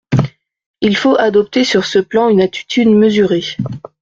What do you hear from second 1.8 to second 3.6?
ce plan une attitude mesurée.